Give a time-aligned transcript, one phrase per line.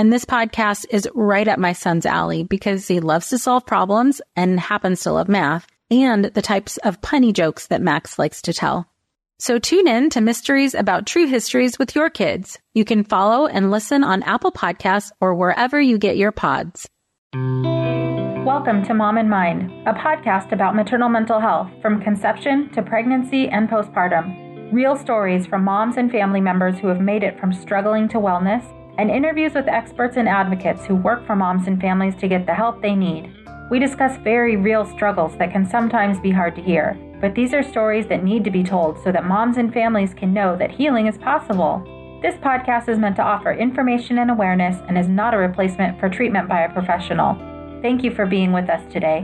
[0.00, 4.22] And this podcast is right up my son's alley because he loves to solve problems
[4.34, 8.54] and happens to love math and the types of punny jokes that Max likes to
[8.54, 8.88] tell.
[9.40, 12.58] So tune in to Mysteries About True Histories with your kids.
[12.72, 16.88] You can follow and listen on Apple Podcasts or wherever you get your pods.
[17.34, 23.48] Welcome to Mom and Mind, a podcast about maternal mental health from conception to pregnancy
[23.48, 24.72] and postpartum.
[24.72, 28.64] Real stories from moms and family members who have made it from struggling to wellness
[29.00, 32.52] and interviews with experts and advocates who work for moms and families to get the
[32.52, 33.34] help they need.
[33.70, 37.62] We discuss very real struggles that can sometimes be hard to hear, but these are
[37.62, 41.06] stories that need to be told so that moms and families can know that healing
[41.06, 41.82] is possible.
[42.20, 46.10] This podcast is meant to offer information and awareness and is not a replacement for
[46.10, 47.36] treatment by a professional.
[47.80, 49.22] Thank you for being with us today.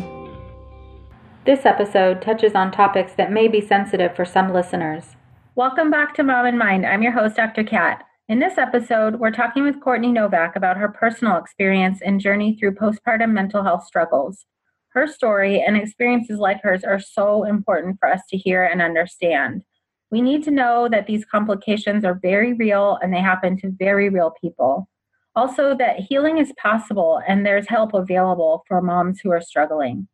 [1.44, 5.16] This episode touches on topics that may be sensitive for some listeners.
[5.54, 6.86] Welcome back to Mom and Mind.
[6.86, 7.62] I'm your host, Dr.
[7.62, 8.05] Kat.
[8.28, 12.74] In this episode, we're talking with Courtney Novak about her personal experience and journey through
[12.74, 14.46] postpartum mental health struggles.
[14.88, 19.62] Her story and experiences like hers are so important for us to hear and understand.
[20.10, 24.08] We need to know that these complications are very real and they happen to very
[24.08, 24.88] real people.
[25.36, 30.08] Also, that healing is possible and there's help available for moms who are struggling.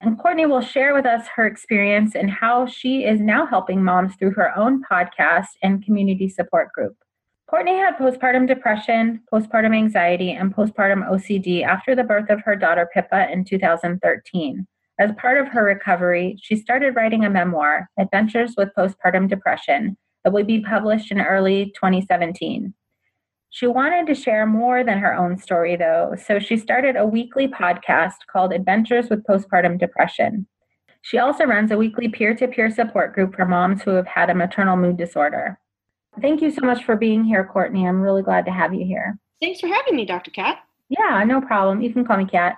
[0.00, 4.14] And Courtney will share with us her experience and how she is now helping moms
[4.14, 6.94] through her own podcast and community support group.
[7.48, 12.86] Courtney had postpartum depression, postpartum anxiety, and postpartum OCD after the birth of her daughter
[12.92, 14.66] Pippa in 2013.
[14.98, 20.32] As part of her recovery, she started writing a memoir, Adventures with Postpartum Depression, that
[20.34, 22.74] would be published in early 2017.
[23.48, 27.48] She wanted to share more than her own story, though, so she started a weekly
[27.48, 30.46] podcast called Adventures with Postpartum Depression.
[31.00, 34.28] She also runs a weekly peer to peer support group for moms who have had
[34.28, 35.58] a maternal mood disorder.
[36.20, 37.86] Thank you so much for being here, Courtney.
[37.86, 39.18] I'm really glad to have you here.
[39.40, 40.30] Thanks for having me, Dr.
[40.30, 40.58] Kat.
[40.88, 41.80] Yeah, no problem.
[41.82, 42.56] You can call me Kat.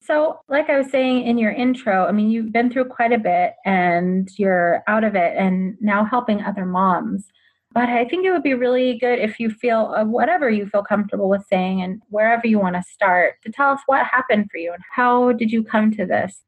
[0.00, 3.18] So, like I was saying in your intro, I mean, you've been through quite a
[3.18, 7.26] bit and you're out of it and now helping other moms.
[7.72, 10.84] But I think it would be really good if you feel uh, whatever you feel
[10.84, 14.58] comfortable with saying and wherever you want to start to tell us what happened for
[14.58, 16.42] you and how did you come to this?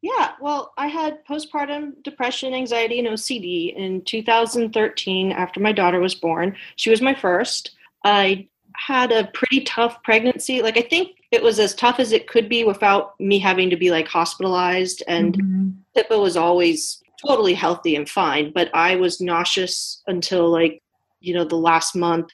[0.00, 6.14] Yeah, well, I had postpartum depression, anxiety, and OCD in 2013 after my daughter was
[6.14, 6.56] born.
[6.76, 7.72] She was my first.
[8.04, 10.62] I had a pretty tough pregnancy.
[10.62, 13.76] Like, I think it was as tough as it could be without me having to
[13.76, 15.02] be like hospitalized.
[15.08, 15.68] And mm-hmm.
[15.96, 20.80] Pippa was always totally healthy and fine, but I was nauseous until like,
[21.20, 22.30] you know, the last month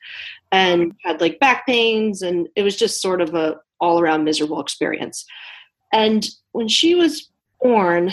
[0.52, 2.20] and had like back pains.
[2.20, 5.24] And it was just sort of a all around miserable experience.
[5.92, 8.12] And when she was born,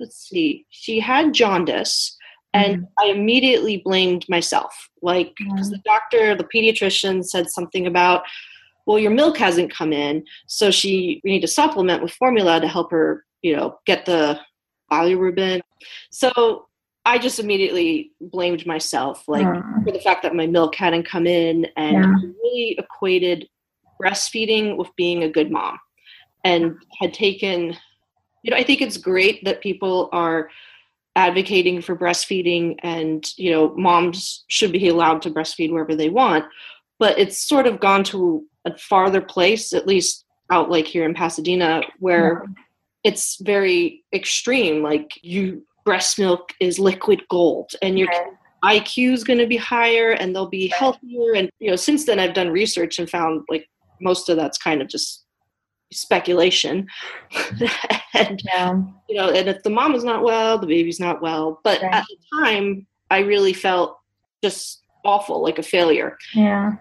[0.00, 2.16] let's see, she had jaundice.
[2.54, 2.88] And mm.
[2.98, 4.88] I immediately blamed myself.
[5.02, 5.72] Like, because mm.
[5.72, 8.22] the doctor, the pediatrician said something about,
[8.86, 10.24] well, your milk hasn't come in.
[10.46, 14.40] So she, we need to supplement with formula to help her, you know, get the
[14.90, 15.60] bilirubin.
[16.10, 16.66] So
[17.04, 19.84] I just immediately blamed myself, like mm.
[19.84, 22.28] for the fact that my milk hadn't come in, and yeah.
[22.42, 23.48] really equated
[24.02, 25.78] breastfeeding with being a good mom,
[26.44, 27.76] and had taken
[28.48, 30.48] you know, I think it's great that people are
[31.16, 36.46] advocating for breastfeeding and, you know, moms should be allowed to breastfeed wherever they want.
[36.98, 41.12] But it's sort of gone to a farther place, at least out like here in
[41.12, 42.62] Pasadena, where yeah.
[43.04, 44.82] it's very extreme.
[44.82, 48.08] Like you breast milk is liquid gold and your
[48.64, 51.34] IQ is going to be higher and they'll be healthier.
[51.34, 53.68] And, you know, since then I've done research and found like
[54.00, 55.26] most of that's kind of just
[55.90, 56.86] speculation
[58.14, 58.74] and yeah.
[59.08, 61.94] you know and if the mom is not well the baby's not well but right.
[61.94, 63.98] at the time i really felt
[64.42, 66.72] just awful like a failure yeah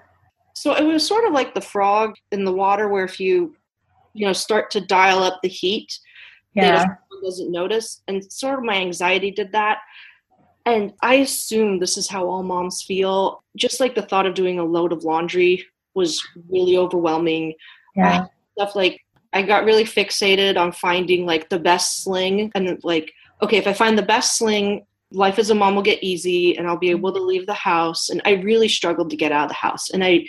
[0.53, 3.55] so it was sort of like the frog in the water where if you
[4.13, 5.99] you know start to dial up the heat
[6.57, 6.85] yeah.
[7.23, 8.01] doesn't notice.
[8.07, 9.79] And sort of my anxiety did that.
[10.65, 13.43] And I assume this is how all moms feel.
[13.55, 17.53] Just like the thought of doing a load of laundry was really overwhelming.
[17.95, 18.25] Yeah.
[18.57, 19.01] Stuff like
[19.33, 23.11] I got really fixated on finding like the best sling and like,
[23.41, 26.67] okay, if I find the best sling, life as a mom will get easy and
[26.67, 28.09] I'll be able to leave the house.
[28.09, 29.89] And I really struggled to get out of the house.
[29.89, 30.25] And I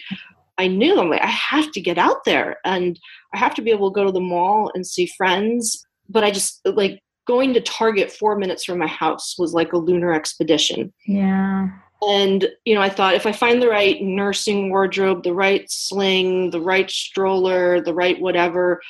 [0.58, 2.98] I knew I'm like, I have to get out there and
[3.32, 5.86] I have to be able to go to the mall and see friends.
[6.08, 9.78] But I just like going to Target four minutes from my house was like a
[9.78, 10.92] lunar expedition.
[11.06, 11.68] Yeah.
[12.00, 16.50] And, you know, I thought if I find the right nursing wardrobe, the right sling,
[16.50, 18.80] the right stroller, the right whatever.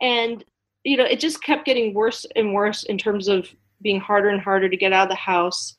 [0.00, 0.42] And,
[0.84, 3.48] you know, it just kept getting worse and worse in terms of
[3.82, 5.76] being harder and harder to get out of the house.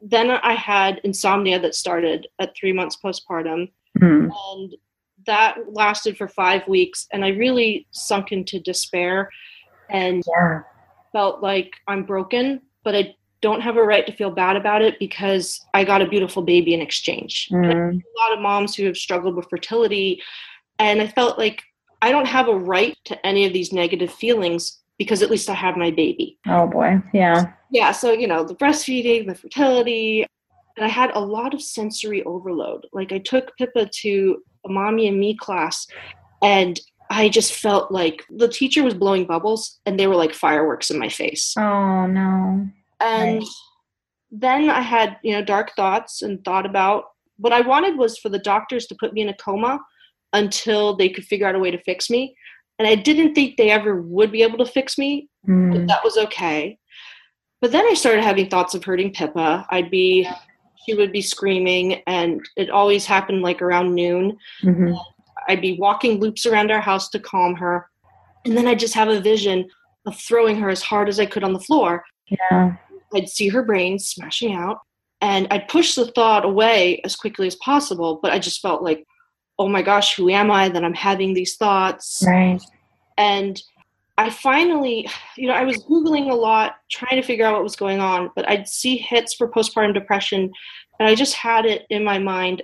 [0.00, 3.70] Then I had insomnia that started at three months postpartum.
[4.00, 4.30] Mm.
[4.52, 4.74] And
[5.26, 7.06] that lasted for five weeks.
[7.12, 9.30] And I really sunk into despair
[9.90, 10.62] and Yeah.
[11.12, 14.98] felt like I'm broken, but I don't have a right to feel bad about it
[14.98, 17.48] because I got a beautiful baby in exchange.
[17.50, 17.94] Mm.
[17.94, 20.22] A lot of moms who have struggled with fertility.
[20.78, 21.62] And I felt like
[22.02, 25.54] I don't have a right to any of these negative feelings because at least I
[25.54, 26.38] have my baby.
[26.46, 27.02] Oh boy.
[27.14, 27.52] Yeah.
[27.70, 30.26] Yeah, so you know, the breastfeeding, the fertility,
[30.76, 32.86] and I had a lot of sensory overload.
[32.92, 35.86] Like I took Pippa to a mommy and me class
[36.42, 36.78] and
[37.10, 40.98] I just felt like the teacher was blowing bubbles and they were like fireworks in
[40.98, 41.54] my face.
[41.58, 42.68] Oh no.
[43.00, 43.48] And Right.
[44.30, 47.04] then I had, you know, dark thoughts and thought about
[47.38, 49.80] what I wanted was for the doctors to put me in a coma
[50.32, 52.34] until they could figure out a way to fix me.
[52.78, 55.88] And I didn't think they ever would be able to fix me, but Mm.
[55.88, 56.78] that was okay.
[57.60, 59.66] But then I started having thoughts of hurting Pippa.
[59.70, 60.28] I'd be,
[60.86, 64.36] she would be screaming, and it always happened like around noon.
[64.62, 64.98] Mhm.
[65.48, 67.88] I'd be walking loops around our house to calm her.
[68.46, 69.68] And then I'd just have a vision
[70.06, 72.04] of throwing her as hard as I could on the floor.
[72.28, 72.76] Yeah.
[73.14, 74.78] I'd see her brain smashing out,
[75.20, 78.20] and I'd push the thought away as quickly as possible.
[78.22, 79.06] But I just felt like,
[79.58, 82.22] oh my gosh, who am I that I'm having these thoughts?
[82.26, 82.60] Right.
[83.18, 83.60] And
[84.16, 87.76] I finally, you know, I was Googling a lot, trying to figure out what was
[87.76, 90.50] going on, but I'd see hits for postpartum depression,
[90.98, 92.62] and I just had it in my mind.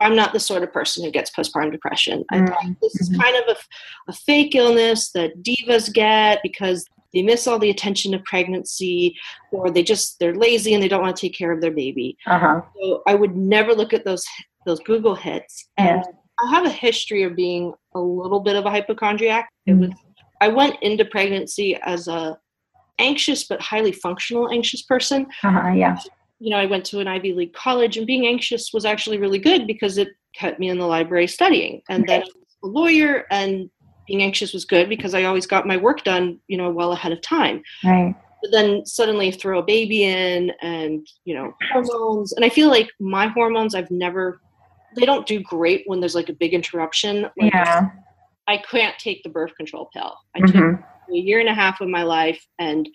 [0.00, 2.24] I'm not the sort of person who gets postpartum depression.
[2.30, 3.20] I Mm, thought this is mhm.
[3.22, 6.84] kind of a, a fake illness that divas get because
[7.14, 9.16] they miss all the attention of pregnancy,
[9.52, 12.16] or they just they're lazy and they don't want to take care of their baby.
[12.26, 12.60] Uh-huh.
[12.78, 14.24] So I would never look at those
[14.66, 15.68] those Google hits.
[15.78, 16.12] And Yeah.
[16.44, 19.48] I have a history of being a little bit of a hypochondriac.
[19.64, 19.80] It Mhm.
[19.80, 19.90] was
[20.42, 22.36] I went into pregnancy as a
[22.98, 25.26] anxious but highly functional anxious person.
[25.42, 25.70] Uh-huh.
[25.72, 25.98] Yeah.
[26.38, 29.38] You know, I went to an Ivy League college and being anxious was actually really
[29.38, 31.82] good because it kept me in the library studying.
[31.88, 33.70] And then I was a lawyer and
[34.06, 37.12] being anxious was good because I always got my work done, you know, well ahead
[37.12, 38.14] of time Right.
[38.42, 42.88] but then suddenly throw a baby in and you know hormones and i feel like
[43.00, 44.40] my hormones i've never
[44.94, 47.88] they don't do great when there's like a big interruption like Yeah.
[48.46, 50.84] i can't take the birth control pill i took Mhm.
[51.12, 52.88] a year and a half of my life and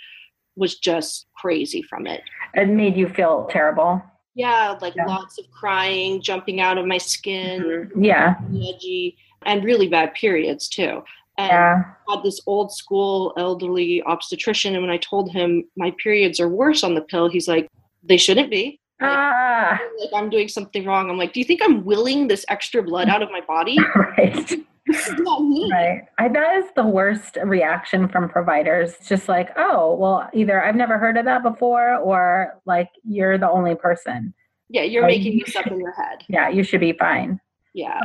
[0.55, 2.21] was just crazy from it
[2.53, 4.01] It made you feel terrible.
[4.35, 5.05] yeah like Yeah.
[5.05, 7.61] lots of crying jumping out of my skin
[7.95, 8.05] Mhm.
[8.05, 8.35] Yeah.
[8.51, 11.03] edgy and really bad periods too
[11.37, 11.83] and Yeah.
[12.09, 16.83] had this old school elderly obstetrician and when i told him my periods are worse
[16.83, 17.67] on the pill he's like
[18.03, 19.79] they shouldn't be Ah.
[19.99, 23.09] like i'm doing something wrong i'm like do you think i'm willing this extra blood
[23.09, 24.59] out of my body Right.
[24.87, 26.03] This is not me Right.
[26.17, 28.95] I that is the worst reaction from providers.
[28.99, 33.37] It's just like, oh, well, either I've never heard of that before or like you're
[33.37, 34.33] the only person.
[34.69, 35.17] yeah you're Right.
[35.19, 37.39] making this up in your head Yeah, you should be fine.
[37.73, 37.99] yeah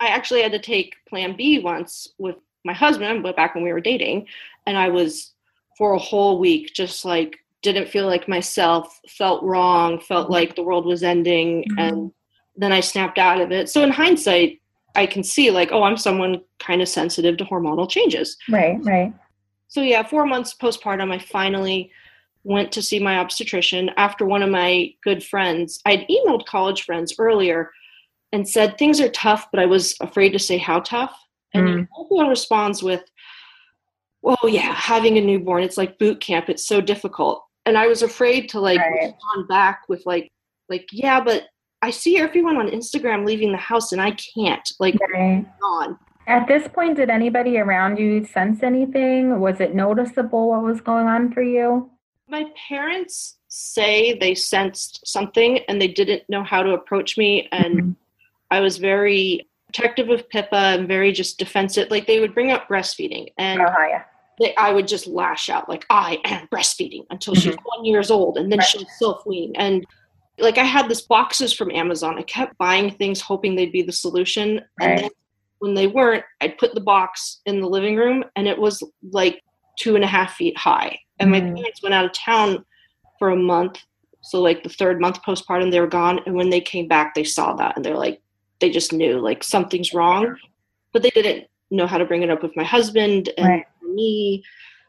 [0.00, 3.72] i actually had to take plan b once with my husband but back when we
[3.72, 4.26] were dating
[4.66, 5.32] and i was
[5.76, 10.62] for a whole week just like didn't feel like myself felt wrong felt like the
[10.62, 11.78] world was ending Mhm.
[11.78, 12.12] and
[12.56, 14.60] then i snapped out of it so in hindsight
[14.94, 19.12] i can see like oh i'm someone kind of sensitive to hormonal changes Right, right.
[19.68, 21.90] so yeah four months postpartum i finally
[22.44, 27.14] went to see my obstetrician after one of my good friends i'd emailed college friends
[27.18, 27.70] earlier
[28.32, 31.14] and said things are tough but i was afraid to say how tough
[31.54, 31.88] and Mm.
[32.04, 33.02] everyone responds with
[34.24, 38.02] oh yeah having a newborn it's like boot camp it's so difficult and i was
[38.02, 39.12] afraid to like Right.
[39.14, 40.30] respond back with like
[40.68, 41.44] like yeah but
[41.82, 45.44] i see everyone on instagram leaving the house and i can't like Right.
[45.62, 49.40] on At this point, did anybody around you sense anything?
[49.40, 51.90] Was it noticeable what was going on for you?
[52.30, 57.74] my parents say they sensed something and they didn't know how to approach me and
[57.80, 57.96] Mhm.
[58.50, 62.68] i was very protective of pippa and very just defensive like they would bring up
[62.68, 64.02] breastfeeding and Oh, yeah.
[64.38, 67.50] they, I would just lash out like I am breastfeeding until mm-hmm.
[67.50, 68.68] she's one years old, and then right.
[68.68, 69.52] she'll self wean.
[69.56, 69.84] And
[70.38, 72.18] like I had this boxes from Amazon.
[72.18, 74.90] I kept buying things hoping they'd be the solution, right.
[74.90, 75.10] and then
[75.58, 79.42] when they weren't, I'd put the box in the living room, and it was like
[79.78, 80.98] two and a half feet high.
[81.18, 81.48] And mm-hmm.
[81.48, 82.64] my parents went out of town
[83.18, 83.78] for a month.
[84.20, 87.24] So like the third month postpartum, they were gone, and when they came back, they
[87.24, 88.20] saw that, and they're like,
[88.60, 90.36] they just knew like something's wrong,
[90.92, 93.66] but they didn't know how to bring it up with my husband and right.
[93.82, 94.42] me.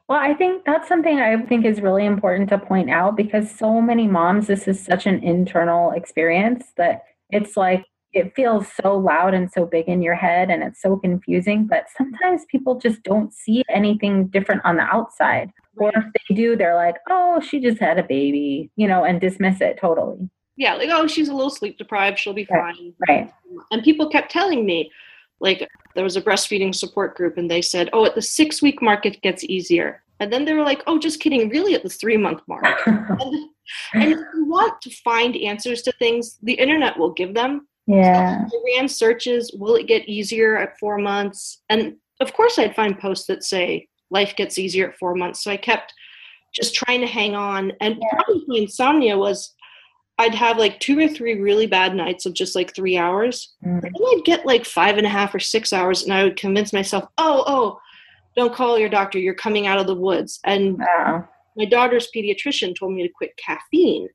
[0.10, 3.80] Well, I think that's something I think is really important to point out because so
[3.80, 9.36] many moms, this is such an internal experience that it's like it feels so loud
[9.36, 11.68] and so big in your head and it's so confusing.
[11.68, 15.52] But sometimes people just don't see anything different on the outside.
[15.78, 19.22] Or if they do, they're like, oh, she just had a baby, you know, and
[19.22, 20.28] dismiss it totally.
[20.58, 22.18] Yeah, like, oh, she's a little sleep deprived.
[22.18, 22.76] She'll be right.
[22.76, 22.94] fine.
[23.08, 23.32] Right.
[23.70, 24.92] And people kept telling me,
[25.40, 28.82] like, there was a breastfeeding support group and they said, oh, at the six week
[28.82, 30.02] mark, it gets easier.
[30.22, 32.64] And then they were like, oh, just kidding, really at the three month mark.
[32.86, 33.50] and,
[33.94, 37.68] and if you want to find answers to things, the internet will give them.
[37.86, 38.48] Yeah.
[38.48, 41.64] So I ran searches, will it get easier at four months?
[41.68, 45.44] And of course, I'd find posts that say life gets easier at four months.
[45.44, 45.94] So I kept
[46.54, 47.74] just trying to hang on.
[47.82, 48.24] And yeah.
[48.24, 49.54] probably insomnia was
[50.20, 53.56] I'd have like two or three really bad nights of just like three hours.
[53.66, 53.82] Mm.
[53.82, 56.36] And then I'd get like five and a half or six hours, and I would
[56.36, 57.80] convince myself, oh, oh,
[58.36, 59.18] don't call your doctor.
[59.18, 60.42] You're coming out of the woods.
[60.44, 61.28] And wow.
[61.56, 64.10] my daughter's pediatrician told me to quit caffeine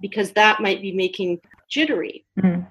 [0.00, 2.24] because that might be making jittery.
[2.40, 2.64] Mm.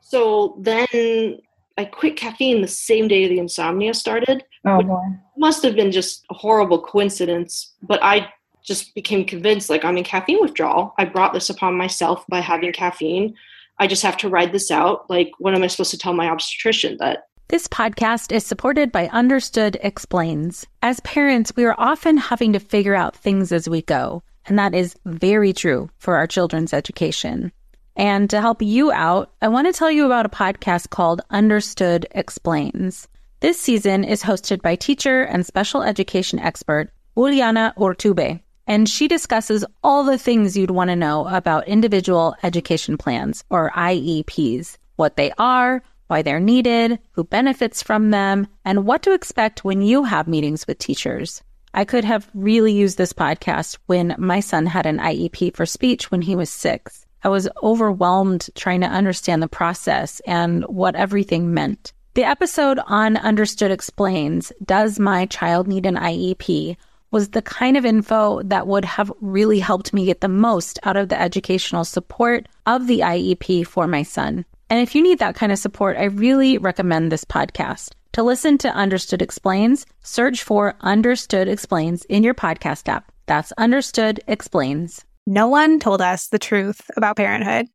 [0.00, 1.40] So then
[1.76, 4.44] I quit caffeine the same day the insomnia started.
[4.64, 5.02] Oh, boy.
[5.36, 8.32] Must have been just a horrible coincidence, but I
[8.68, 10.94] just became convinced like I'm in caffeine withdrawal.
[10.98, 13.34] I brought this upon myself by having caffeine.
[13.78, 15.08] I just have to ride this out.
[15.08, 17.24] Like, what am I supposed to tell my obstetrician that?
[17.48, 20.66] This podcast is supported by Understood Explains.
[20.82, 24.74] As parents, we are often having to figure out things as we go, and that
[24.74, 27.50] is very true for our children's education.
[27.96, 32.06] And to help you out, I want to tell you about a podcast called Understood
[32.10, 33.08] Explains.
[33.40, 39.64] This season is hosted by teacher and special education expert Juliana Urtubey and she discusses
[39.82, 45.32] all the things you'd want to know about individual education plans or IEPs, what they
[45.38, 50.28] are, why they're needed, who benefits from them, and what to expect when you have
[50.28, 51.42] meetings with teachers.
[51.72, 56.10] I could have really used this podcast when my son had an IEP for speech
[56.10, 57.06] when he was six.
[57.24, 61.92] I was overwhelmed trying to understand the process and what everything meant.
[62.14, 66.76] The episode on Understood Explains Does My Child Need an IEP
[67.10, 70.96] was the kind of info that would have really helped me get the most out
[70.96, 74.44] of the educational support of the IEP for my son.
[74.70, 77.92] And if you need that kind of support, I really recommend this podcast.
[78.12, 83.10] To listen to Understood Explains, search for Understood Explains in your podcast app.
[83.26, 85.04] That's Understood Explains.
[85.26, 87.66] No one told us the truth about parenthood.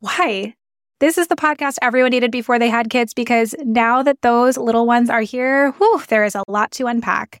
[0.00, 0.54] Why?
[1.00, 4.86] This is the podcast everyone needed before they had kids because now that those little
[4.86, 7.40] ones are here, whew, there is a lot to unpack.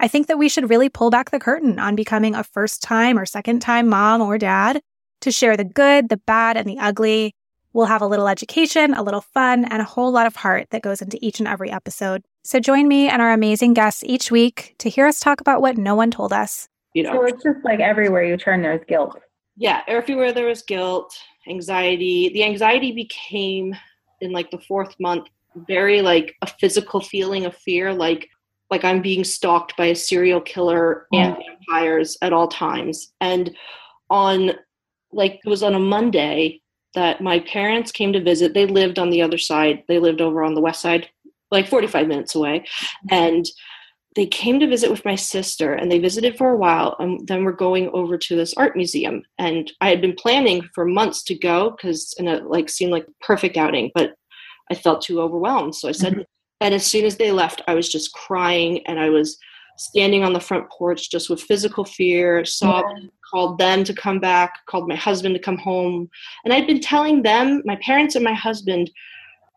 [0.00, 3.18] I think that we should really pull back the curtain on becoming a first time
[3.18, 4.80] or second time mom or dad
[5.20, 7.34] to share the good, the bad, and the ugly.
[7.74, 10.80] We'll have a little education, a little fun, and a whole lot of heart that
[10.80, 12.22] goes into each and every episode.
[12.42, 15.76] So join me and our amazing guests each week to hear us talk about what
[15.76, 16.66] no one told us.
[16.94, 19.20] You know, so it's just like everywhere you turn, there's guilt.
[19.56, 21.14] Yeah, everywhere there was guilt,
[21.46, 22.30] anxiety.
[22.30, 23.76] The anxiety became
[24.22, 28.28] in like the fourth month very like a physical feeling of fear, like
[28.70, 33.12] like I'm being stalked by a serial killer and vampires at all times.
[33.20, 33.56] And
[34.08, 34.52] on
[35.12, 36.60] like it was on a Monday
[36.94, 38.54] that my parents came to visit.
[38.54, 39.84] They lived on the other side.
[39.88, 41.08] They lived over on the west side,
[41.50, 42.64] like 45 minutes away.
[43.10, 43.46] And
[44.16, 47.44] they came to visit with my sister and they visited for a while and then
[47.44, 51.38] we're going over to this art museum and i had been planning for months to
[51.38, 54.14] go because and it like seemed like perfect outing but
[54.70, 56.22] i felt too overwhelmed so i said mm-hmm.
[56.60, 59.38] And as soon as they left, I was just crying and I was
[59.78, 63.08] standing on the front porch just with physical fear, sobbing, yeah.
[63.30, 66.10] called them to come back, called my husband to come home.
[66.44, 68.90] And I'd been telling them, my parents and my husband,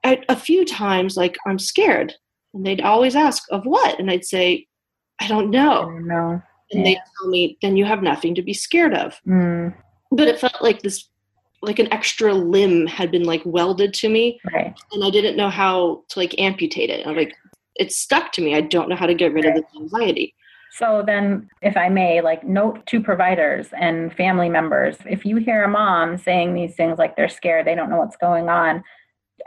[0.05, 2.13] a few times, like, I'm scared.
[2.53, 3.99] And they'd always ask, of what?
[3.99, 4.67] And I'd say,
[5.19, 5.81] I don't know.
[5.81, 6.41] I don't know.
[6.71, 6.83] And Yeah.
[6.83, 9.19] they tell me, then you have nothing to be scared of.
[9.27, 9.73] Mm,
[10.11, 11.09] But it felt like this,
[11.63, 14.39] like an extra limb had been like welded to me.
[14.53, 14.75] right.
[14.91, 17.07] And I didn't know how to like amputate it.
[17.07, 17.33] I'm like,
[17.75, 18.55] it's stuck to me.
[18.55, 20.35] I don't know how to get rid of this anxiety.
[20.71, 25.63] So then, if I may, like note to providers and family members, if you hear
[25.63, 28.83] a mom saying these things like they're scared, they don't know what's going on,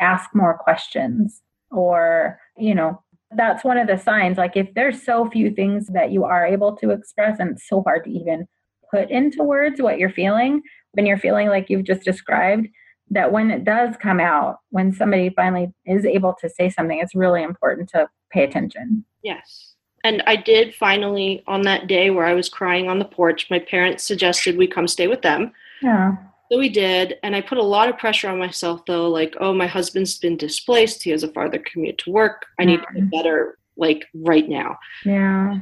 [0.01, 1.43] ask more questions.
[1.73, 4.39] Or, you know, that's one of the signs.
[4.39, 7.83] Like if there's so few things that you are able to express, and it's so
[7.83, 8.47] hard to even
[8.91, 10.63] put into words what you're feeling,
[10.93, 12.69] when you're feeling like you've just described,
[13.11, 17.15] that when it does come out, when somebody finally is able to say something, it's
[17.15, 19.05] really important to pay attention.
[19.23, 19.75] Yes.
[20.05, 23.59] And I did finally, on that day where I was crying on the porch, my
[23.59, 25.53] parents suggested we come stay with them.
[25.83, 26.17] Yeah.
[26.51, 27.17] So we did.
[27.25, 30.37] And I put a lot of pressure on myself, though, like, oh, my husband's been
[30.37, 31.03] displaced.
[31.03, 32.47] He has a farther commute to work.
[32.61, 34.79] I need to get better, like, right now.
[35.05, 35.59] Yeah.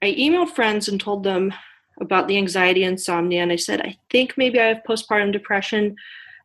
[0.00, 1.52] I emailed friends and told them
[2.00, 3.42] about the anxiety insomnia.
[3.42, 5.96] And I said, I think maybe I have postpartum depression.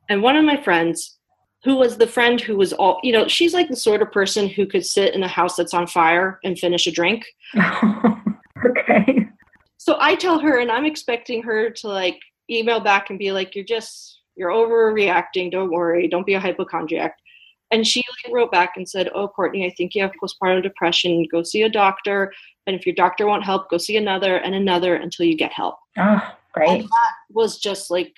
[0.10, 1.18] And one of my friends,
[1.64, 4.50] who was the friend who was all, you know, she's like the sort of person
[4.50, 7.26] who could sit in a house that's on fire and finish a drink.
[8.66, 9.30] okay.
[9.78, 12.18] So I tell her, and I'm expecting her to like
[12.50, 15.52] email back and be like, "You're just you're overreacting.
[15.52, 16.08] Don't worry.
[16.08, 17.18] Don't be a hypochondriac."
[17.72, 21.28] And she like, wrote back and said, "Oh, Courtney, I think you have postpartum depression.
[21.30, 22.32] Go see a doctor.
[22.66, 25.78] And if your doctor won't help, go see another and another until you get help."
[25.98, 26.22] Oh,
[26.54, 26.70] great.
[26.70, 28.14] And that was just like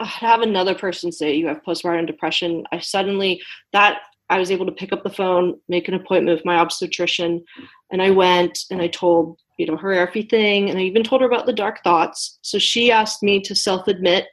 [0.00, 2.64] uh, to have another person say you have postpartum depression.
[2.72, 4.00] I suddenly that
[4.30, 7.44] I was able to pick up the phone, make an appointment with my obstetrician,
[7.90, 11.26] and I went and I told you know her everything, and I even told her
[11.26, 12.38] about the dark thoughts.
[12.42, 14.26] So she asked me to self admit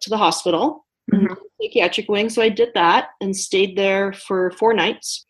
[0.00, 1.36] to the hospital, Mhm.
[1.60, 2.28] psychiatric wing.
[2.28, 5.26] So I did that and stayed there for four nights.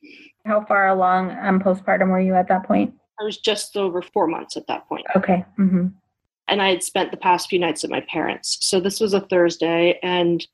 [0.47, 2.95] How far along um, postpartum were you at that point?
[3.21, 5.07] I was just over four months at that point.
[5.17, 5.45] Okay.
[5.57, 5.89] hmm
[6.47, 8.59] and I had spent the past few nights at my parents.
[8.61, 10.47] So this was a Thursday, and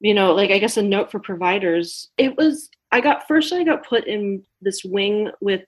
[0.00, 2.10] you know, like I guess a note for providers.
[2.18, 5.62] It was I got first I got put in this wing with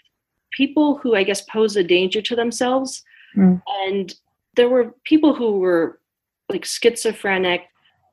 [0.51, 3.03] people who I guess pose a danger to themselves,
[3.37, 3.63] Mm.
[3.87, 4.13] and
[4.57, 6.01] there were people who were
[6.49, 7.63] like schizophrenic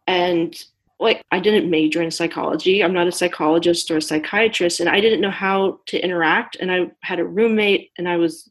[0.08, 0.64] and
[1.02, 2.84] like I didn't major in psychology.
[2.84, 6.72] I'm not a psychologist or a psychiatrist and I didn't know how to interact and
[6.72, 8.50] I had a roommate and I was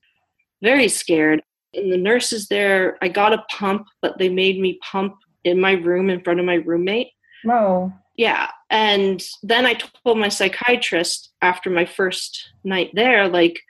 [0.62, 1.42] very scared.
[1.72, 5.72] And the nurses there, I got a pump, but they made me pump in my
[5.72, 7.08] room in front of my roommate.
[7.44, 7.92] Whoa.
[8.16, 8.50] Yeah.
[8.68, 13.60] And then I told my psychiatrist after my first night there, like,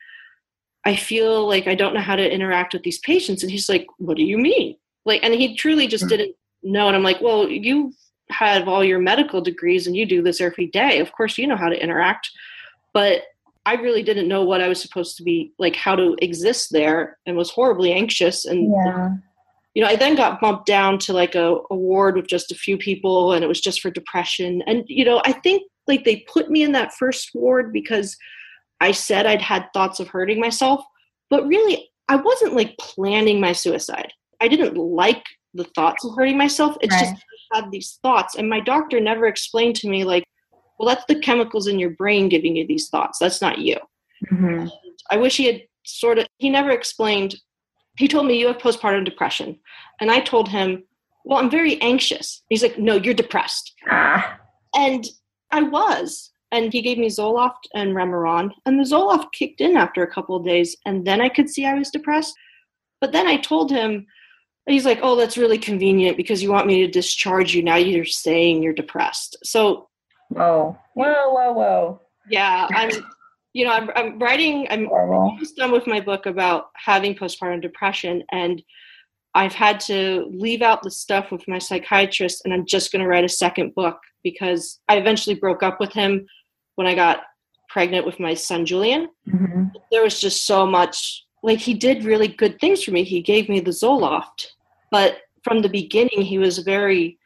[0.87, 3.43] I feel like I don't know how to interact with these patients.
[3.43, 4.77] And he's like, What do you mean?
[5.05, 6.09] Like, and he truly just Mm.
[6.09, 6.89] didn't know.
[6.89, 7.93] And I'm like, Well, you
[8.31, 11.01] have all your medical degrees and you do this every day.
[11.01, 12.31] Of course, you know how to interact.
[12.93, 13.23] But
[13.67, 17.19] I really didn't know what I was supposed to be like, how to exist there,
[17.27, 18.45] and was horribly anxious.
[18.45, 19.11] And Yeah.
[19.75, 22.57] you know, I then got bumped down to like a, a ward with just a
[22.57, 24.63] few people, and it was just for depression.
[24.67, 28.17] And you know, I think like they put me in that first ward because
[28.81, 30.83] I said I'd had thoughts of hurting myself,
[31.29, 34.13] but really, I wasn't like planning my suicide.
[34.41, 36.77] I didn't like the thoughts of hurting myself.
[36.81, 37.11] It's Right.
[37.11, 40.25] just had these thoughts, and my doctor never explained to me like,
[40.79, 43.19] well, that's the chemicals in your brain giving you these thoughts.
[43.19, 43.77] That's not you.
[44.29, 44.67] hmm
[45.11, 47.35] I wish he had sort of, he never explained.
[47.99, 49.59] He told me, You have postpartum depression.
[50.01, 50.85] And I told him,
[51.25, 52.43] Well, I'm very anxious.
[52.49, 53.75] He's like, No, you're depressed.
[53.91, 54.39] Ah.
[54.75, 55.07] And
[55.51, 56.31] I was.
[56.53, 58.51] And he gave me Zoloft and Remeron.
[58.65, 60.77] And the Zoloft kicked in after a couple of days.
[60.87, 62.35] And then I could see I was depressed.
[63.01, 64.07] But then I told him,
[64.71, 67.63] He's like, Oh, that's really convenient because you want me to discharge you.
[67.63, 69.37] Now you're saying you're depressed.
[69.45, 69.89] So
[70.29, 70.79] Whoa.
[70.95, 71.31] Whoa.
[71.35, 71.53] Whoa.
[71.53, 72.01] Whoa.
[72.29, 72.91] yeah, I'm,
[73.53, 75.15] you know, I'm, I'm writing, I'm Horrible.
[75.31, 78.63] almost done with my book about having postpartum depression and
[79.35, 83.09] I've had to leave out the stuff with my psychiatrist and I'm just going to
[83.09, 86.27] write a second book because I eventually broke up with him
[86.77, 87.23] when I got
[87.69, 89.09] pregnant with my son Julian.
[89.29, 93.03] hmm There was just so much like he did really good things for me.
[93.05, 94.47] He gave me the Zoloft,
[94.91, 97.19] but from the beginning he was very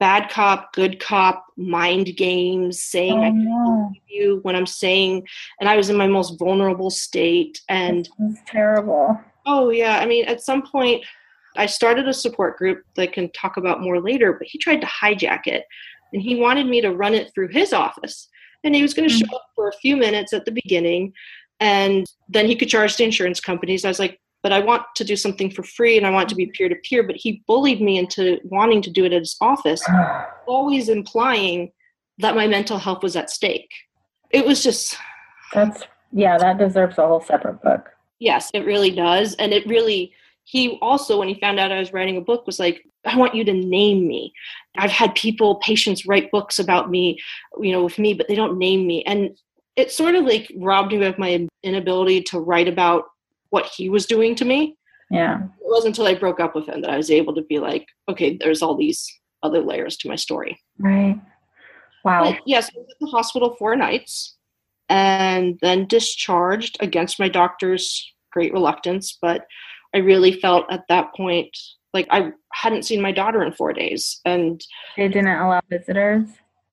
[0.00, 3.92] bad cop, good cop, mind games, saying Oh, I can no.
[4.08, 5.26] you when I'm saying,
[5.60, 7.60] and I was in my most vulnerable state.
[7.68, 8.08] And
[8.46, 9.20] terrible.
[9.46, 11.04] oh, yeah, I mean, at some point,
[11.56, 14.80] I started a support group that I can talk about more later, but he tried
[14.80, 15.64] to hijack it
[16.12, 18.28] and he wanted me to run it through his office.
[18.64, 19.18] And he was going to Mm.
[19.20, 21.12] show up for a few minutes at the beginning
[21.60, 23.84] and then he could charge the insurance companies.
[23.84, 26.34] I was like, but I want to do something for free and I want to
[26.34, 27.02] be peer to peer.
[27.02, 29.82] But he bullied me into wanting to do it at his office
[30.46, 31.72] always implying
[32.18, 33.70] that my mental health was at stake.
[34.30, 34.96] It was just,
[35.52, 36.38] That's yeah.
[36.38, 37.88] That deserves a whole separate book.
[38.18, 39.34] Yes, it really does.
[39.34, 40.12] And it really,
[40.44, 43.34] he also, when he found out I was writing a book, was like, I want
[43.34, 44.32] you to name me.
[44.76, 47.18] I've had people, patients write books about me,
[47.60, 49.02] you know, with me, but they don't name me.
[49.04, 49.36] And
[49.76, 53.04] it sort of like robbed me of my inability to write about
[53.52, 54.76] what he was doing to me.
[55.10, 55.42] Yeah.
[55.44, 57.86] It wasn't until I broke up with him that I was able to be like,
[58.08, 59.06] okay, there's all these
[59.42, 60.58] other layers to my story.
[60.78, 61.20] Right.
[62.02, 62.24] Wow.
[62.24, 64.36] But yes, I was at the hospital four nights
[64.88, 69.18] and then discharged against my doctor's great reluctance.
[69.20, 69.46] But
[69.94, 71.54] I really felt at that point
[71.92, 74.18] like I hadn't seen my daughter in four days.
[74.24, 74.62] And
[74.96, 76.26] they didn't allow visitors?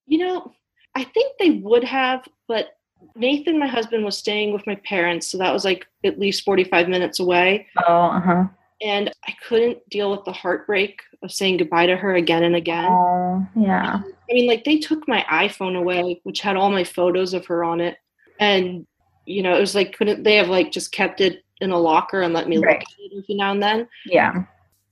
[0.06, 0.52] You know,
[0.96, 2.70] I think they would have, but
[3.14, 5.26] Nathan, my husband, was staying with my parents.
[5.26, 7.66] So that was like at least 45 minutes away.
[7.86, 8.44] Oh, uh huh.
[8.82, 12.88] And I couldn't deal with the heartbreak of saying goodbye to her again and again.
[12.90, 14.00] Oh, yeah.
[14.02, 17.62] I mean, like they took my iPhone away, which had all my photos of her
[17.62, 17.98] on it.
[18.38, 18.86] And,
[19.26, 22.22] you know, it was like, couldn't they have like just kept it in a locker
[22.22, 22.78] and let me right.
[22.78, 23.88] look at it every now and then?
[24.06, 24.44] Yeah.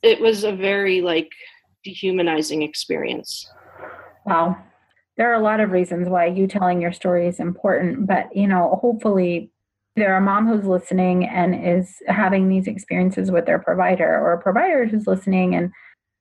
[0.02, 1.30] It was a very like
[1.82, 3.50] dehumanizing experience.
[4.26, 4.58] Wow.
[5.18, 8.46] There are a lot of reasons why you telling your story is important, but, you
[8.46, 9.50] know, hopefully
[9.98, 14.32] there are a mom who's listening and is having these experiences with their provider or
[14.32, 15.72] a provider who's listening and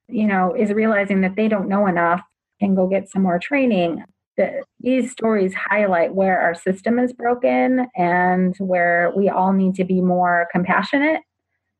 [0.07, 2.21] you know is realizing that they don't know enough
[2.59, 4.03] can go get some more training.
[4.37, 9.83] The, these stories highlight where our system is broken and where we all need to
[9.83, 11.21] be more compassionate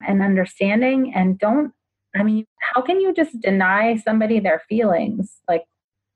[0.08, 1.74] and understanding and don't
[2.16, 5.38] i mean how can you just deny somebody their feelings?
[5.48, 5.64] Like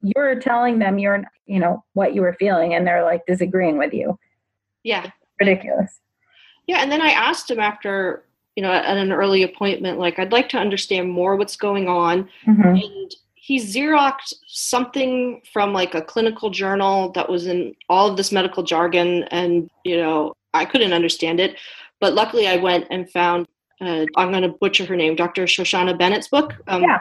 [0.02, 3.94] you're telling them you're you know what you were feeling and they're like disagreeing with
[3.94, 4.18] you.
[4.84, 5.12] Yeah.
[5.40, 6.00] Ridiculous.
[6.68, 8.24] Yeah and then i asked him after
[8.56, 12.30] you know at an early appointment like i'd like to understand more what's going on.
[12.48, 12.62] Mm-hmm.
[12.62, 18.32] and he xeroxed something from like a clinical journal that was in all of this
[18.32, 21.58] medical jargon and you know i couldn't understand it.
[22.00, 23.48] But luckily i went and found
[23.82, 27.00] uh, i'm going to butcher her name dr shoshana bennett's book um, yeah.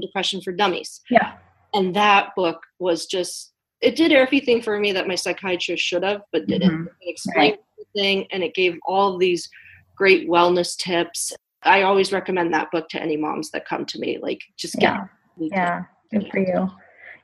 [0.00, 1.00] depression for dummies.
[1.10, 1.34] Yeah
[1.74, 6.22] and that book was just it did everything for me that my psychiatrist should have
[6.32, 6.86] but didn't mm-hmm.
[7.00, 7.58] it explained right.
[7.96, 9.48] everything and it gave all these
[9.96, 11.32] great wellness tips
[11.62, 14.94] i always recommend that book to any moms that come to me like just get
[14.94, 15.06] yeah
[15.38, 16.70] yeah, good for you.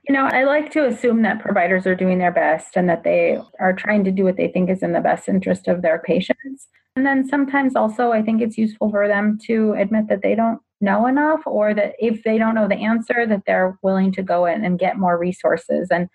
[0.09, 3.39] You know, I like to assume that providers are doing their best and that they
[3.61, 6.69] are trying to do what they think is in the best interest of their patients.
[6.97, 10.61] And then sometimes also, I think it's useful for them to admit that they don't
[10.81, 14.47] know enough or that if they don't know the answer, that they're willing to go
[14.47, 15.88] in and get more resources.
[15.91, 16.09] And,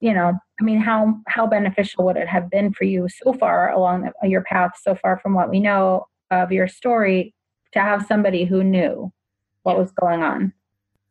[0.00, 3.70] you know, I mean, how, how beneficial would it have been for you so far
[3.70, 7.34] along your path, so far from what we know of your story,
[7.72, 9.12] to have somebody who knew
[9.62, 10.52] what was going on?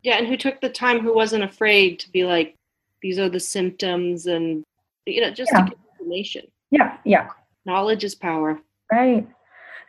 [0.02, 2.56] Yeah, and who took the time, who wasn't afraid to be like,
[3.00, 4.64] these are the symptoms, and
[5.06, 5.66] you know, just yeah.
[5.98, 6.46] information.
[6.70, 7.28] Yeah, yeah.
[7.66, 8.60] Knowledge is power.
[8.90, 9.26] Right.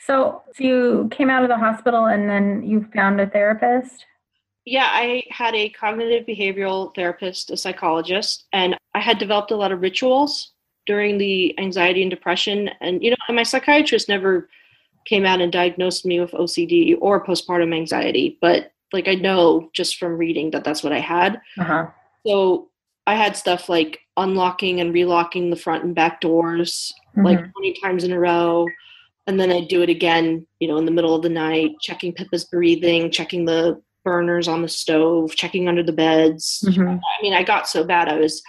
[0.06, 4.06] So, so you came out of the hospital and then you found a therapist?
[4.66, 9.72] Yeah, I had a cognitive behavioral therapist, a psychologist, and I had developed a lot
[9.72, 10.54] of rituals
[10.88, 12.70] during the anxiety and depression.
[12.82, 14.50] And, you know, my psychiatrist never
[15.06, 19.98] came out and diagnosed me with OCD or postpartum anxiety, but like I know just
[19.98, 21.42] from reading that that's what I had.
[21.60, 21.88] Uh-huh.
[22.26, 22.70] So
[23.08, 27.26] I had stuff like unlocking and relocking the front and back doors mm-hmm.
[27.26, 28.68] like 20 times in a row.
[29.28, 32.14] And then I'd do it again, you know, in the middle of the night, checking
[32.14, 36.64] Pippa's breathing, checking the burners on the stove, checking under the beds.
[36.68, 36.88] Mm-hmm.
[36.88, 38.08] I mean, I got so bad.
[38.08, 38.44] I was,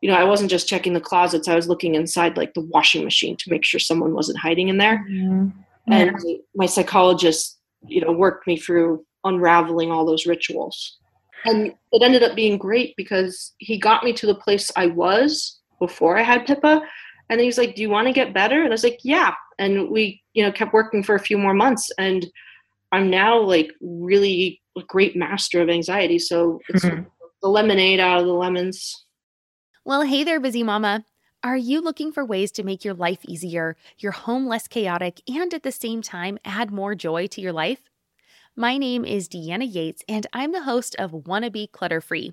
[0.00, 1.48] you know, I wasn't just checking the closets.
[1.48, 4.78] I was looking inside like the washing machine to make sure someone wasn't hiding in
[4.78, 5.04] there.
[5.10, 5.48] Mm-hmm.
[5.92, 6.16] And
[6.54, 10.98] my psychologist, you know, worked me through unraveling all those rituals.
[11.44, 15.60] And it ended up being great because he got me to the place I was
[15.80, 16.82] before I had Pippa.
[17.28, 18.60] And he's like, Do you want to get better?
[18.60, 19.34] And I was like, Yeah.
[19.58, 21.90] And we, you know, kept working for a few more months.
[21.98, 22.26] And
[22.92, 26.18] I'm now like really a great master of anxiety.
[26.18, 27.04] So it's mm-hmm.
[27.42, 29.04] the lemonade out of the lemons.
[29.84, 31.04] Well, hey there, busy mama.
[31.42, 35.54] Are you looking for ways to make your life easier, your home less chaotic, and
[35.54, 37.82] at the same time add more joy to your life?
[38.56, 42.32] My name is Deanna Yates, and I'm the host of Wanna Be Clutter Free,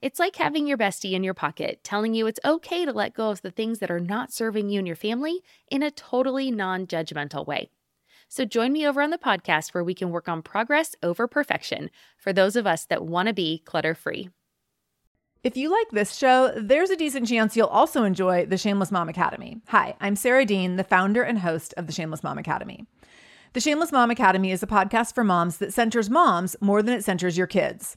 [0.00, 3.30] It's like having your bestie in your pocket telling you it's okay to let go
[3.30, 5.40] of the things that are not serving you and your family
[5.72, 7.70] in a totally non judgmental way.
[8.28, 11.90] So join me over on the podcast where we can work on progress over perfection
[12.16, 14.28] for those of us that want to be clutter free.
[15.42, 19.08] If you like this show, there's a decent chance you'll also enjoy the Shameless Mom
[19.08, 19.60] Academy.
[19.68, 22.86] Hi, I'm Sarah Dean, the founder and host of the Shameless Mom Academy.
[23.54, 27.04] The Shameless Mom Academy is a podcast for moms that centers moms more than it
[27.04, 27.96] centers your kids.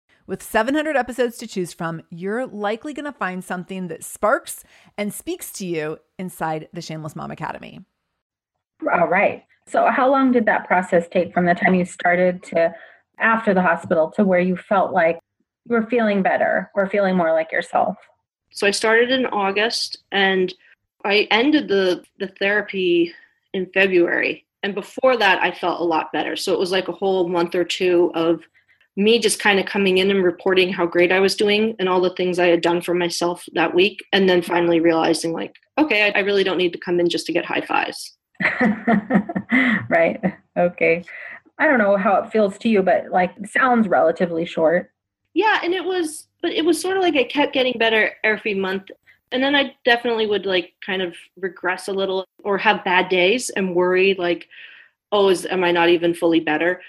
[0.31, 4.63] With 700 episodes to choose from, you're likely going to find something that sparks
[4.97, 7.83] and speaks to you inside the Shameless Mom Academy.
[8.93, 9.43] All right.
[9.67, 12.73] So, how long did that process take from the time you started to
[13.19, 15.19] after the hospital to where you felt like
[15.67, 17.97] you were feeling better or feeling more like yourself?
[18.53, 20.53] So, I started in August and
[21.03, 23.13] I ended the, the therapy
[23.53, 24.45] in February.
[24.63, 26.37] And before that, I felt a lot better.
[26.37, 28.39] So, it was like a whole month or two of
[28.97, 32.01] me just kind of coming in and reporting how great I was doing and all
[32.01, 34.03] the things I had done for myself that week.
[34.11, 37.33] And then finally realizing, like, okay, I, really don't need to come in just to
[37.33, 38.17] get high fives.
[39.89, 40.19] right.
[40.57, 41.03] Okay.
[41.57, 44.91] I don't know how it feels to you, but like, sounds relatively short.
[45.33, 45.59] Yeah.
[45.63, 48.89] And it was, but it was sort of like I kept getting better every month.
[49.31, 53.49] And then I definitely would like kind of regress a little or have bad days
[53.51, 54.49] and worry, like,
[55.13, 56.81] oh, is, am I not even fully better?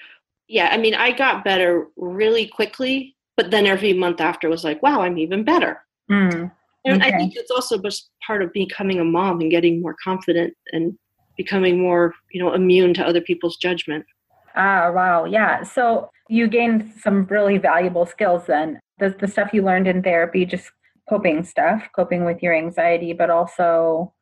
[0.49, 4.83] Yeah, I mean, I got better really quickly, but then every month after was like,
[4.83, 5.81] wow, I'm even better.
[6.11, 6.51] Mm,
[6.85, 10.55] and I think it's also just part of becoming a mom and getting more confident
[10.73, 10.99] and
[11.37, 14.05] becoming more, you know, immune to other people's judgment.
[14.57, 15.25] Ah, wow.
[15.25, 15.63] Yeah.
[15.63, 18.81] So you gained some really valuable skills then.
[18.99, 20.71] The, the stuff you learned in therapy, just
[21.09, 24.13] coping stuff, coping with your anxiety, but also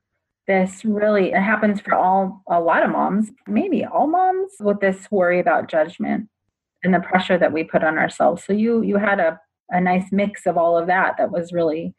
[0.50, 5.08] this really it happens for all a lot of moms maybe all moms with this
[5.08, 6.28] worry about judgment
[6.82, 8.44] and the pressure that we put on ourselves.
[8.44, 11.94] So you you had a, a nice mix of all of that that was really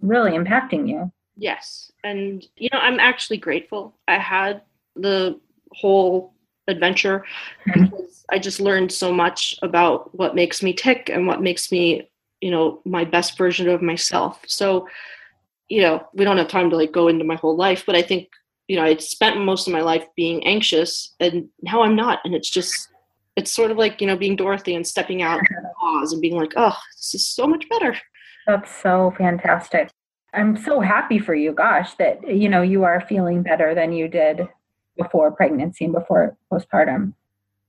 [0.00, 1.10] really impacting you.
[1.36, 1.90] Yes.
[2.04, 3.98] And you know i'm actually grateful.
[4.06, 4.62] I had
[4.94, 5.40] the
[5.72, 6.34] whole
[6.68, 7.24] adventure
[7.64, 12.08] because i just learned so much about what makes me tick and what makes me
[12.40, 14.40] you know my best version of myself.
[14.46, 14.86] So
[15.68, 18.02] you know, we don't have time to like go into my whole life, but I
[18.02, 18.28] think,
[18.68, 22.20] you know, I spent most of my life being anxious and now I'm not.
[22.24, 22.88] And it's just,
[23.36, 25.40] it's sort of like, you know, being Dorothy and stepping out
[25.78, 27.96] pause and being like, oh, this is so much better.
[28.46, 29.90] That's so fantastic.
[30.32, 31.52] I'm so happy for you.
[31.52, 34.48] Gosh, that, you know, you are feeling better than you did
[34.96, 37.12] before pregnancy and before postpartum.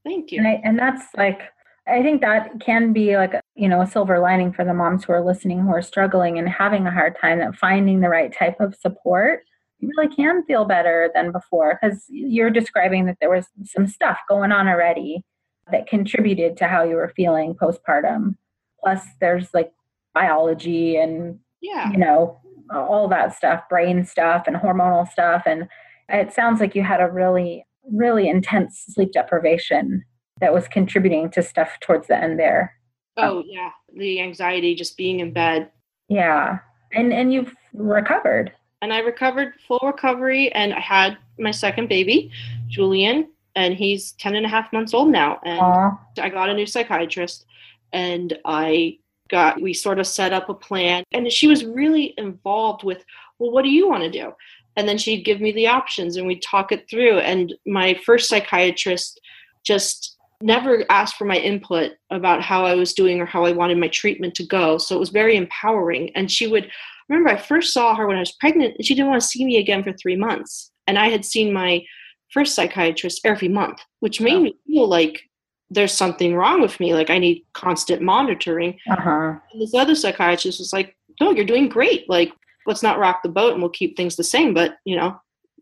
[0.03, 0.39] Thank you.
[0.39, 1.41] And, I, and that's like,
[1.87, 5.13] I think that can be like, you know, a silver lining for the moms who
[5.13, 8.59] are listening who are struggling and having a hard time that finding the right type
[8.59, 9.43] of support.
[9.79, 14.17] You really can feel better than before because you're describing that there was some stuff
[14.27, 15.23] going on already
[15.71, 18.35] that contributed to how you were feeling postpartum.
[18.83, 19.71] Plus, there's like
[20.13, 21.91] biology and, yeah.
[21.91, 22.41] you know,
[22.73, 25.43] all that stuff, brain stuff and hormonal stuff.
[25.45, 25.67] And
[26.09, 30.03] it sounds like you had a really, really intense sleep deprivation
[30.41, 32.73] that was contributing to stuff towards the end there.
[33.17, 35.71] Oh um, yeah, the anxiety just being in bed.
[36.07, 36.59] Yeah.
[36.93, 38.53] And and you've recovered.
[38.81, 42.31] And I recovered full recovery and I had my second baby,
[42.67, 45.39] Julian, and he's 10 and a half months old now.
[45.43, 45.97] And Aww.
[46.19, 47.45] I got a new psychiatrist
[47.91, 52.83] and I got we sort of set up a plan and she was really involved
[52.83, 53.03] with,
[53.39, 54.31] well, what do you want to do?
[54.75, 57.17] And then she'd give me the options and we'd talk it through.
[57.19, 59.19] And my first psychiatrist
[59.65, 63.77] just never asked for my input about how I was doing or how I wanted
[63.77, 64.77] my treatment to go.
[64.77, 66.11] So it was very empowering.
[66.15, 66.69] And she would
[67.09, 69.45] remember I first saw her when I was pregnant and she didn't want to see
[69.45, 70.71] me again for three months.
[70.85, 71.83] And I had seen my
[72.31, 74.41] first psychiatrist every month, which made oh.
[74.41, 75.21] me feel like
[75.69, 76.93] there's something wrong with me.
[76.93, 78.77] Like I need constant monitoring.
[78.89, 79.35] Uh-huh.
[79.51, 82.09] And this other psychiatrist was like, no, you're doing great.
[82.09, 82.31] Like,
[82.65, 84.53] let's not rock the boat and we'll keep things the same.
[84.53, 85.19] But, you know,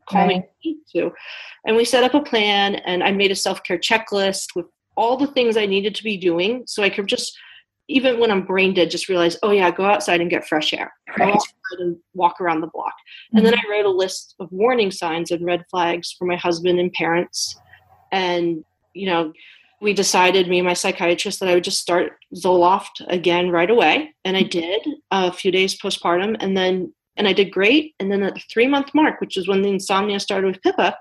[0.09, 0.43] call right.
[0.63, 1.11] me to.
[1.65, 4.65] And we set up a plan and I made a self-care checklist with
[4.95, 7.37] all the things I needed to be doing so I could just
[7.87, 10.91] even when I'm brain dead, just realize, oh yeah, go outside and get fresh air.
[11.17, 12.93] Go outside and walk around the block.
[13.33, 13.71] And then mm-hmm.
[13.71, 17.55] I wrote a list of warning signs and red flags for my husband and parents.
[18.11, 18.63] And,
[18.93, 19.33] you know,
[19.81, 24.15] we decided, me and my psychiatrist, that I would just start Zoloft again right away.
[24.23, 24.59] And I mm-hmm.
[24.59, 26.37] did a few days postpartum.
[26.39, 27.93] And then, and I did great.
[27.99, 30.97] And then at the three month mark, which is when the insomnia started with Pippa,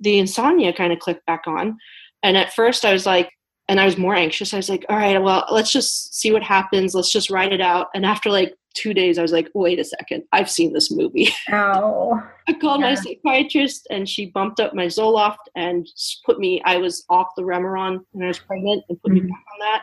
[0.00, 1.76] the insomnia kind of clicked back on.
[2.22, 3.30] And at first I was like,
[3.68, 4.52] and I was more anxious.
[4.52, 6.94] I was like, all right, well, let's just see what happens.
[6.94, 7.86] Let's just write it out.
[7.94, 11.28] And after like two days, I was like, wait a second, I've seen this movie.
[11.52, 15.86] Oh, I called my psychiatrist and she bumped up my Zoloft and
[16.26, 19.28] put me, I was off the Remeron when I was pregnant and put me Mhm.
[19.28, 19.82] back on that.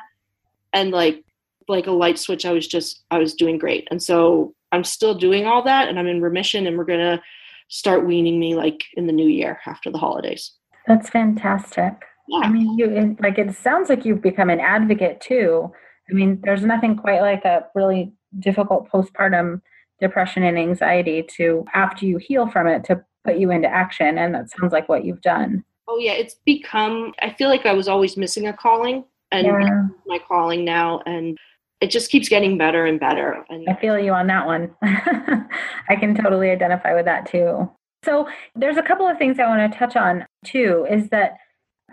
[0.74, 1.24] And like,
[1.70, 3.88] like a light switch, I was just, I was doing great.
[3.92, 7.22] And so I'm still doing all that and I'm in remission and we're going to
[7.70, 10.54] start weaning me like in the new year after the holidays.
[10.88, 11.94] that's fantastic.
[12.28, 12.40] Yeah.
[12.40, 15.72] I mean, you it, like it sounds like you've become an advocate too.
[16.10, 19.62] I mean, there's nothing quite like a really difficult postpartum
[20.00, 24.34] depression and anxiety to after you heal from it to put you into action, and
[24.36, 25.64] that sounds like what you've done.
[25.88, 26.14] Oh yeah.
[26.14, 30.66] It's become, I feel like I was always missing a calling and Yeah, my calling
[30.66, 31.02] now.
[31.06, 31.38] And
[31.80, 33.44] it just keeps getting better and better.
[33.50, 34.74] And I feel you on that one.
[34.82, 37.70] I can totally identify with that too.
[38.04, 40.88] So, there's a couple of things I want to touch on too.
[40.90, 41.38] Is that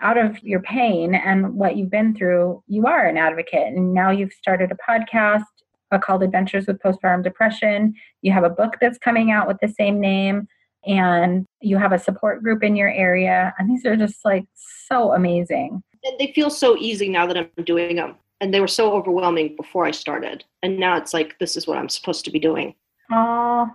[0.01, 4.11] out of your pain and what you've been through, you are an advocate, and now
[4.11, 5.45] you've started a podcast
[5.93, 7.95] uh, called Adventures with Postpartum Depression.
[8.23, 10.49] You have a book that's coming out with the same name,
[10.87, 13.55] and you have a support group in your area.
[13.59, 14.45] And these are just like
[14.89, 15.83] so amazing.
[16.05, 18.17] and they feel so easy now that I'm doing them.
[18.45, 20.45] And they were so overwhelming before I started.
[20.63, 22.75] And now it's like, this is what I'm supposed to be doing.
[23.11, 23.71] Oh,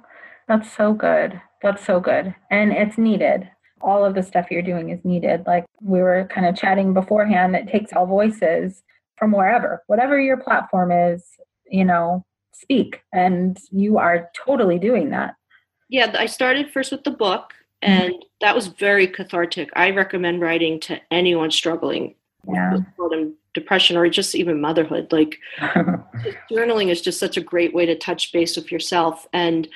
[0.48, 1.42] that's so good.
[1.64, 2.36] That's so good.
[2.52, 3.50] And it's needed.
[3.82, 5.44] All of the stuff you're doing is needed.
[5.48, 8.84] Like we were kind of chatting beforehand, it takes all voices
[9.18, 11.26] from wherever, whatever your platform is,
[11.66, 13.02] you know, speak.
[13.12, 15.34] And you are totally doing that.
[15.90, 18.04] Yeah, I started first with the book, mm-hmm.
[18.04, 19.72] and that was very cathartic.
[19.76, 22.14] I recommend writing to anyone struggling
[22.48, 22.78] Yeah.
[23.54, 25.12] Depression or just even motherhood.
[25.12, 25.38] Like,
[26.52, 29.68] journaling is just such a great way to touch base with yourself and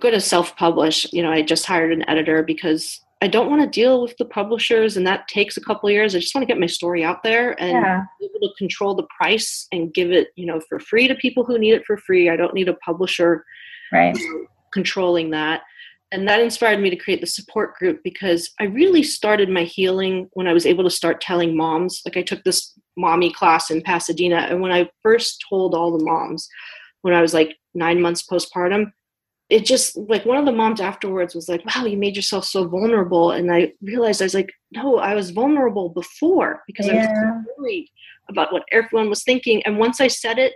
[0.00, 3.68] going to self-publish you know i just hired an editor because i don't want to
[3.68, 6.52] deal with the publishers and that takes a couple of years i just want to
[6.52, 8.04] get my story out there and yeah.
[8.18, 11.44] be able to control the price and give it you know for free to people
[11.44, 13.44] who need it for free i don't need a publisher
[13.92, 14.16] Right.
[14.72, 15.62] controlling that
[16.10, 20.28] and that inspired me to create the support group because i really started my healing
[20.32, 23.82] when i was able to start telling moms like i took this mommy class in
[23.82, 26.48] pasadena and when i first told all the moms
[27.02, 28.92] when i was like nine months postpartum
[29.50, 32.66] it just like one of the moms afterwards was like wow you made yourself so
[32.66, 37.06] vulnerable and i realized i was like no i was vulnerable before because i was
[37.06, 37.88] so worried
[38.28, 40.54] about what everyone was thinking and once i said it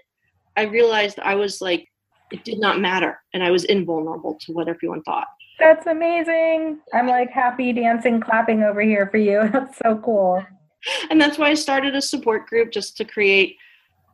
[0.56, 1.86] i realized i was like
[2.30, 5.26] it did not matter and i was invulnerable to what everyone thought
[5.58, 6.78] That's amazing.
[6.94, 9.48] I'm like happy dancing, clapping over here for you.
[9.52, 10.44] That's so cool.
[11.10, 13.56] and that's why i started a support group just to create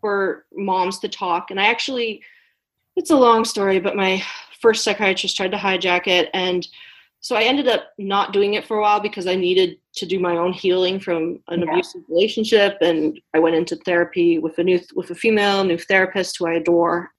[0.00, 1.50] for moms to talk.
[1.50, 2.22] And i actually
[2.96, 4.22] it's a long story but my
[4.60, 6.30] first psychiatrist tried to hijack it.
[6.34, 6.66] And
[7.20, 10.18] so i ended up not doing it for a while because i needed to do
[10.18, 11.70] my own healing from an Yeah.
[11.70, 12.78] abusive relationship.
[12.80, 16.54] And i went into therapy with a new with a female new therapist who i
[16.54, 17.10] adore.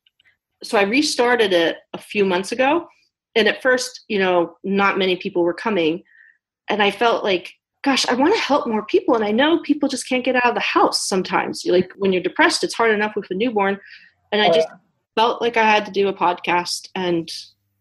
[0.63, 2.87] So i restarted it a few months ago.
[3.35, 6.03] And at first you know not many people were coming.
[6.69, 7.51] And i felt like
[7.85, 10.47] gosh i want to help more people and i know people just can't get out
[10.47, 13.79] of the house sometimes like when you're depressed it's hard enough with a newborn
[14.31, 14.67] and i Oh, just
[15.15, 17.31] felt like i had to do a podcast and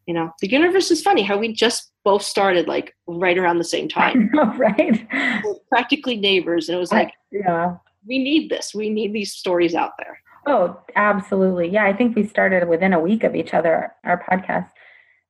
[0.07, 3.65] you know the universe is funny how we just both started like right around the
[3.65, 5.09] same time know, right?
[5.43, 7.77] We're practically neighbors and it was like yeah.
[8.07, 11.69] we need this we need these stories out there Oh, absolutely.
[11.69, 14.69] Yeah, I think we started within a week of each other, our podcast.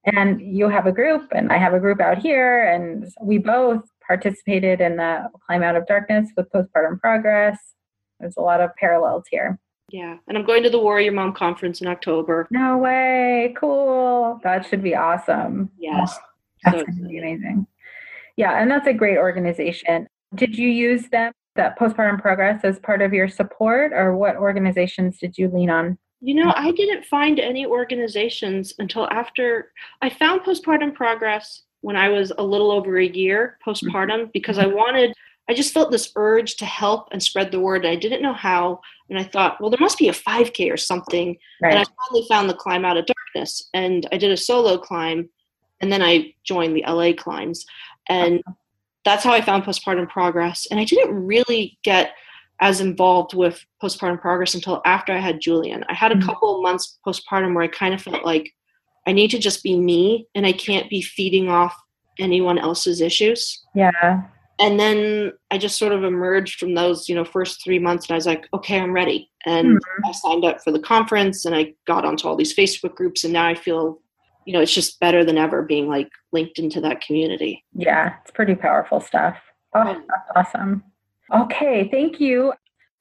[0.07, 3.89] And you have a group, and I have a group out here, and we both
[4.07, 7.59] participated in the Climb Out of Darkness with Postpartum Progress.
[8.21, 9.59] There's a lot of parallels here.
[9.91, 13.55] yeah and i'm going to the warrior mom conference in october No way.
[13.59, 14.41] Cool.
[14.43, 15.71] That should be awesome.
[15.79, 16.17] yes
[16.65, 17.67] That's So be amazing.
[18.37, 20.09] Yeah, and that's a great organization.
[20.35, 25.19] Did you use them, that Postpartum Progress, as part of your support, or what organizations
[25.19, 25.97] did you lean on?
[26.21, 29.71] You know, I didn't find any organizations until after
[30.03, 34.65] I found postpartum progress when I was a little over a year postpartum because I
[34.65, 35.13] wanted,
[35.51, 37.85] I just felt this urge to help and spread the word.
[37.85, 38.81] I didn't know how.
[39.11, 41.37] And I thought, well, there must be a 5K or something.
[41.63, 45.29] And I finally found the climb out of darkness and I did a solo climb
[45.83, 47.67] and then I joined the LA climbs.
[48.09, 48.43] And
[49.05, 50.67] that's how I found postpartum progress.
[50.71, 52.15] And I didn't really get
[52.63, 55.85] as involved with postpartum progress until after I had Julian.
[55.91, 56.27] I had a mm-hmm.
[56.27, 58.55] couple of months postpartum where I kind of felt like
[59.07, 61.75] I need to just be me and I can't be feeding off
[62.19, 63.63] anyone else's issues.
[63.75, 64.23] Yeah.
[64.59, 68.15] And then I just sort of emerged from those, you know, first three months and
[68.15, 69.31] I was like, okay, I'm ready.
[69.47, 70.07] And mm-hmm.
[70.07, 73.33] I signed up for the conference and I got onto all these Facebook groups and
[73.33, 74.01] now I feel,
[74.47, 77.65] you know, it's just better than ever being like linked into that community.
[77.75, 79.37] Yeah, it's pretty powerful stuff.
[79.75, 80.85] Oh, that's awesome.
[81.35, 82.53] Okay, thank you.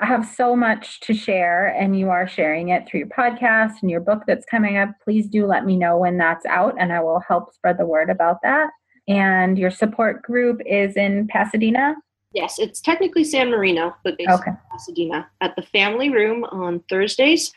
[0.03, 3.89] I have so much to share, and you are sharing it through your podcast and
[3.89, 4.89] your book that's coming up.
[5.01, 8.09] Please do let me know when that's out, and I will help spread the word
[8.09, 8.69] about that.
[9.07, 11.95] And your support group is in Pasadena?
[12.33, 14.51] Yes, it's technically San Marino, but based okay.
[14.51, 17.53] in Pasadena at the family room on Thursdays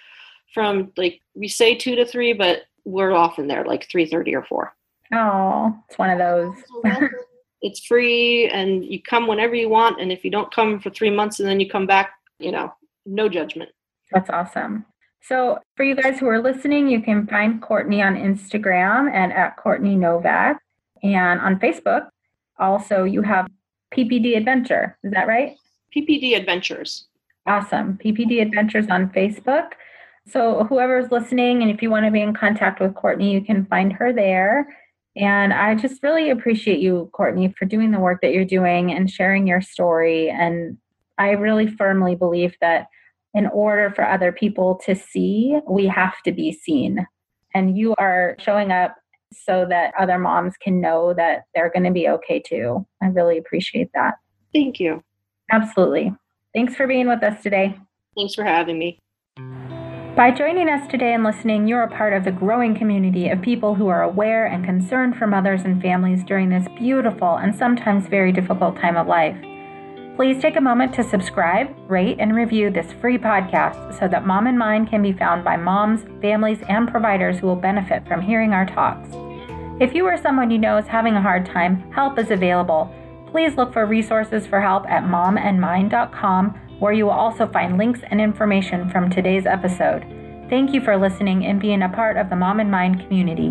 [0.54, 4.44] from like we say two to three, but we're often there like three thirty or
[4.44, 4.72] four.
[5.12, 6.54] Oh, it's one of those.
[7.60, 11.10] it's free and you come whenever you want and if you don't come for three
[11.10, 12.72] months and then you come back you know
[13.04, 13.70] no judgment.
[14.12, 14.84] That's awesome.
[15.22, 19.56] So for you guys who are listening you can find courtney on instagram and at
[19.56, 20.58] courtney novak
[21.02, 22.08] and on facebook.
[22.58, 23.48] Also you have
[23.94, 25.56] ppd adventure is that right?
[25.96, 27.06] Ppd adventures.
[27.46, 27.98] Awesome.
[28.04, 29.70] Ppd adventures on facebook.
[30.28, 33.66] So whoever's listening and if you want to be in contact with courtney you can
[33.66, 34.66] find her there.
[35.16, 39.10] And I just really appreciate you, Courtney, for doing the work that you're doing and
[39.10, 40.28] sharing your story.
[40.28, 40.76] And
[41.18, 42.86] I really firmly believe that
[43.34, 47.06] in order for other people to see, we have to be seen.
[47.54, 48.96] And you are showing up
[49.32, 52.86] so that other moms can know that they're going to be okay too.
[53.02, 54.14] I really appreciate that.
[54.54, 55.02] Thank you.
[55.52, 56.14] Absolutely.
[56.54, 57.78] Thanks for being with us today.
[58.16, 58.98] Thanks for having me.
[60.16, 63.74] By joining us today and listening, you're a part of the growing community of people
[63.74, 68.32] who are aware and concerned for mothers and families during this beautiful and sometimes very
[68.32, 69.36] difficult time of life.
[70.16, 74.46] Please take a moment to subscribe, rate, and review this free podcast so that Mom
[74.46, 78.54] and Mind can be found by moms, families, and providers who will benefit from hearing
[78.54, 79.10] our talks.
[79.78, 82.90] If you or someone you know is having a hard time, help is available.
[83.30, 88.18] Please look for resources for help at momandmind.com where you will also find links and
[88.18, 90.02] information from today's episode.
[90.48, 93.50] Thank you for listening and being a part of the Mom and Mind community.